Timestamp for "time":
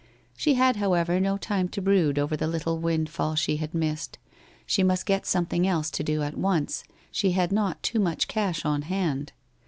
1.37-1.69